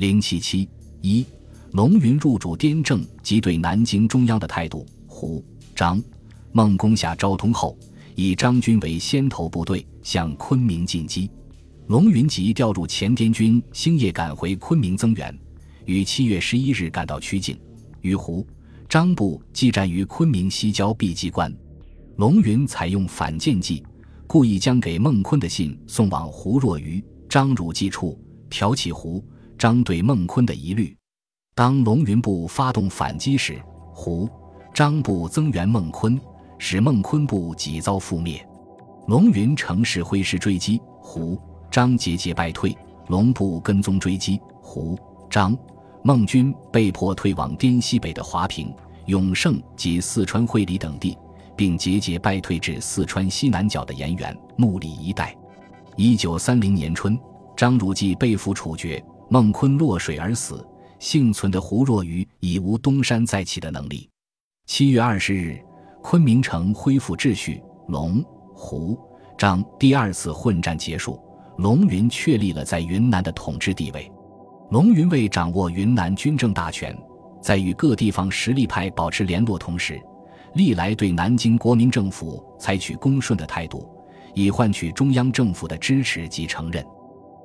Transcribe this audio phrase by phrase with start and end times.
[0.00, 0.66] 零七七
[1.02, 1.26] 一，
[1.72, 4.86] 龙云入主滇政及对南京中央的态度。
[5.06, 5.44] 胡、
[5.76, 6.02] 张、
[6.52, 7.76] 孟攻下昭通后，
[8.14, 11.30] 以张军为先头部队向昆明进击。
[11.88, 15.38] 龙云即调入前滇军，星夜赶回昆明增援，
[15.84, 17.54] 于七月十一日赶到曲靖，
[18.00, 18.46] 与胡、
[18.88, 21.54] 张部激战于昆明西郊碧鸡关。
[22.16, 23.84] 龙云采用反间计，
[24.26, 29.22] 故意将给孟坤的信送往胡若愚、张汝济处，挑起胡、
[29.60, 30.96] 张对孟坤的疑虑。
[31.54, 33.60] 当龙云部发动反击时，
[33.92, 34.26] 胡、
[34.72, 36.18] 张部增援孟坤，
[36.56, 38.42] 使孟坤部几遭覆灭。
[39.06, 41.38] 龙云乘势挥师追击，胡、
[41.70, 42.74] 张节节败退，
[43.08, 45.54] 龙部跟踪追击，胡、张、
[46.02, 48.74] 孟军被迫退往滇西北的华平、
[49.08, 51.14] 永胜及四川会理等地。
[51.54, 55.36] 并节节败退至四川西南角的盐源、木里一带。
[55.96, 57.20] 一九三零年春，
[57.54, 60.66] 张汝济被俘处决，孟坤落水而死。
[60.98, 64.06] 幸存的胡若愚已无东山再起的能力。
[64.66, 65.58] 七月二十日，
[66.02, 68.22] 昆明城恢复秩序，龙、
[68.52, 68.98] 胡、
[69.38, 71.18] 张第二次混战结束，
[71.56, 74.12] 龙云确立了在云南的统治地位。
[74.70, 76.94] 龙云为掌握云南军政大权，
[77.40, 79.98] 在与各地方实力派保持联络同时。
[80.54, 83.88] 历来对南京国民政府采取恭顺的态度，
[84.34, 86.84] 以换取中央政府的支持及承认。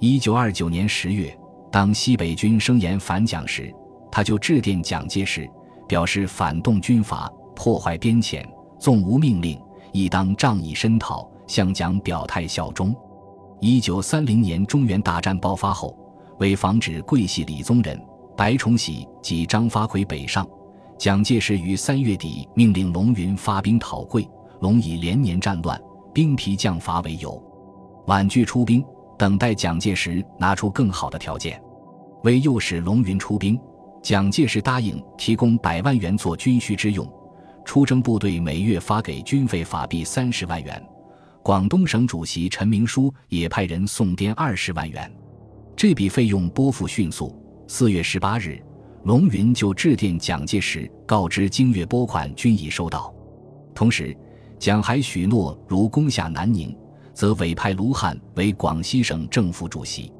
[0.00, 1.34] 一九二九年十月，
[1.70, 3.72] 当西北军声言反蒋时，
[4.10, 5.48] 他就致电蒋介石，
[5.86, 8.42] 表示反动军阀破坏边遣，
[8.78, 9.60] 纵无命令，
[9.92, 12.94] 亦当仗义申讨，向蒋表态效忠。
[13.60, 15.96] 一九三零年中原大战爆发后，
[16.38, 18.00] 为防止桂系李宗仁、
[18.36, 20.46] 白崇禧及张发奎北上。
[20.96, 24.28] 蒋介石于三月底命令龙云发兵讨桂，
[24.60, 25.80] 龙以连年战乱、
[26.12, 27.40] 兵疲将乏为由，
[28.06, 28.84] 婉拒出兵，
[29.18, 31.60] 等待蒋介石拿出更好的条件。
[32.22, 33.60] 为诱使龙云出兵，
[34.02, 37.06] 蒋介石答应提供百万元做军需之用，
[37.64, 40.82] 出征部队每月发给军费法币三十万元。
[41.42, 45.12] 广东省主席陈明书也派人送滇二十万元，
[45.76, 47.34] 这笔费用拨付迅速。
[47.66, 48.62] 四月十八日。
[49.04, 53.14] 龙云就致电蒋介石，告知经月拨款均已收到。
[53.72, 54.14] 同时，
[54.58, 56.76] 蒋还许诺，如攻下南宁，
[57.18, 60.12] 则委派卢汉为广西省政府主席。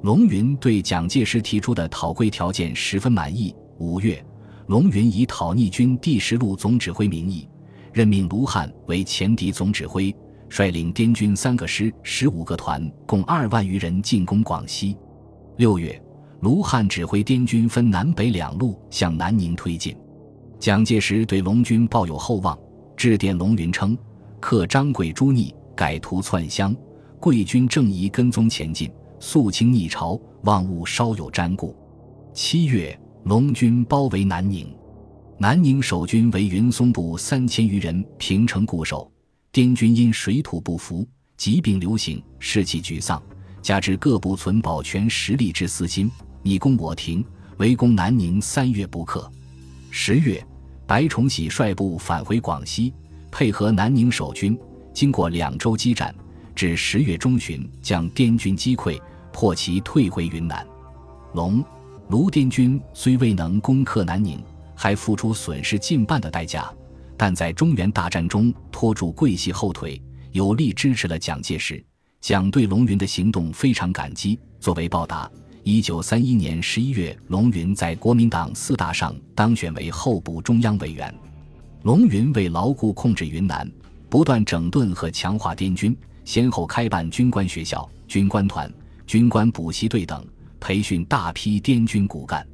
[0.00, 3.54] 龙云对蒋介石提出的讨桂条件十分满意。
[3.76, 4.24] 五月，
[4.68, 7.46] 龙云以讨逆军第十路总指挥名义，
[7.92, 10.10] 任命卢汉为前敌总指挥，
[10.48, 14.96] 率领滇军三个师、十五个团，共二万余人进攻广西。
[15.58, 16.02] 六月。
[16.40, 19.94] 卢汉指挥滇军分南北两路向南宁推进，
[20.58, 22.58] 蒋介石对龙军抱有厚望，
[22.96, 23.98] 致电龙云称
[24.40, 26.74] ：“克张贵诛逆，改图窜乡，
[27.20, 28.90] 贵军正宜跟踪前进，
[29.20, 31.72] 肃清逆朝，望勿稍有沾顾。”
[32.34, 34.74] 七月，龙军包围南宁，
[35.38, 39.08] 南宁守军为云松部三千余人平城固守，
[39.52, 41.06] 滇军因水土不服，
[41.36, 43.22] 疾病流行，士气沮丧，
[43.62, 46.10] 加之各部存保全实力之私心。
[46.42, 47.24] 你攻我停，
[47.58, 49.30] 围攻南宁三月不克。
[49.92, 50.44] 十月，
[50.88, 52.92] 白崇禧率部返回广西，
[53.30, 54.58] 配合南宁守军，
[54.98, 56.12] 经过两周激战，
[56.56, 59.00] 至十月中旬将滇军击溃，
[59.32, 60.66] 迫其退回云南。
[61.34, 61.64] 龙、
[62.08, 64.42] 卢滇军虽未能攻克南宁，
[64.74, 66.68] 还付出损失近半的代价，
[67.16, 71.80] 但在中原大战中拖住桂系后腿，有力支持了蒋介石。
[72.20, 75.30] 蒋对龙云的行动非常感激，作为报答。
[75.62, 81.14] 一九三一年十一月，龙云在国民党四大上当选为候补中央委员。
[81.84, 83.70] 龙云为牢固控制云南，
[84.08, 88.72] 不断整顿和强化滇军，先后开办军官学校、军官团、
[89.06, 90.26] 军官补习队等，
[90.58, 92.46] 培训大批滇军骨干。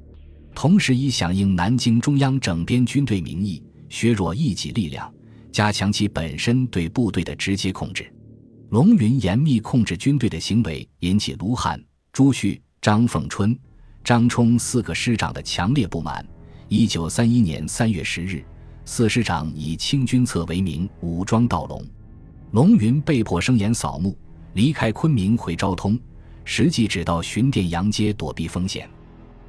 [0.54, 5.12] 同时，以响应南京中央整编军队名义，削弱异己力量，
[5.52, 8.12] 加强其本身对部队的直接控制。
[8.70, 11.82] 龙云严密控制军队的行为，引起卢汉、
[12.12, 12.60] 朱旭。
[12.84, 13.58] 张凤春、
[14.04, 16.22] 张冲四个师长的强烈不满。
[16.68, 18.44] 一九三一年三月十日，
[18.84, 21.82] 四师长以清军策为名武装盗龙，
[22.52, 24.16] 龙云被迫声言扫墓，
[24.52, 25.98] 离开昆明回昭通，
[26.44, 28.88] 实际只到巡店阳街躲避风险。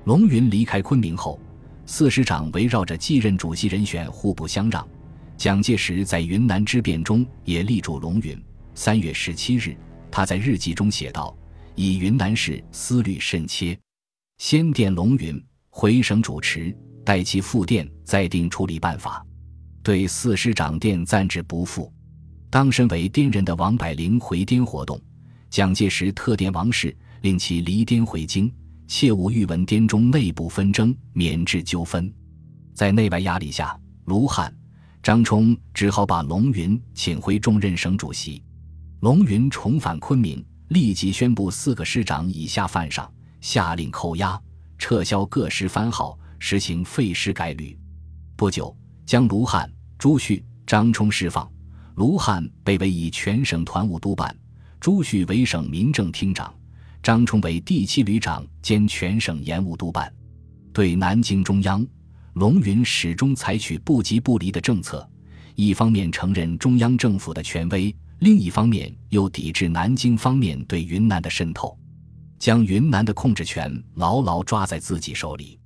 [0.05, 1.39] 龙云离开昆明后，
[1.85, 4.87] 四师长围绕着继任主席人选互不相让。
[5.35, 8.41] 蒋介石在云南之变中也力助龙云。
[8.73, 9.75] 三月十七日，
[10.09, 11.35] 他在日记中写道。
[11.77, 13.77] 以云南事思虑甚切，
[14.37, 16.73] 先电龙云回省主持，
[17.03, 19.25] 待其复电再定处理办法。
[19.83, 21.91] 对四师长电暂置不复。
[22.49, 24.99] 当身为滇人的王柏龄回滇活动，
[25.49, 28.51] 蒋介石特电王氏，令其离滇回京，
[28.87, 32.11] 切勿欲闻滇中内部纷争，免致纠纷。
[32.73, 34.55] 在内外压力下，卢汉、
[35.03, 38.41] 张冲只好把龙云请回重任省主席。
[39.01, 43.11] 龙云重返昆明，立即宣布四个师长以下犯上，
[43.41, 44.41] 下令扣押、
[44.77, 47.77] 撤销各师番号，实行废师改旅。
[48.37, 51.49] 不久，将卢汉、朱旭、张冲释放。
[51.95, 54.35] 卢汉被委以全省团务督办，
[54.81, 56.53] 朱旭为省民政厅长，
[57.01, 60.11] 张冲为第七旅长兼全省盐务督办。
[60.73, 61.87] 对南京中央，
[62.33, 65.09] 龙云始终采取不急不离的政策，
[65.55, 71.79] 一方面承认中央政府的权威，另一方面又抵制南京方面对云南的渗透，
[72.37, 75.57] 将云南的控制权牢牢抓在自己手里。